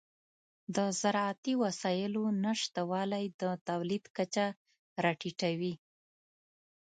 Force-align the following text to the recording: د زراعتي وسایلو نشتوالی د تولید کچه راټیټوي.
د 0.75 0.77
زراعتي 1.01 1.53
وسایلو 1.63 2.23
نشتوالی 2.45 3.25
د 3.41 3.43
تولید 3.67 4.03
کچه 4.17 4.45
راټیټوي. 5.03 5.73